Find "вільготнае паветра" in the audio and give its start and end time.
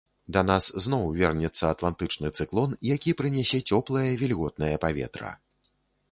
4.23-5.31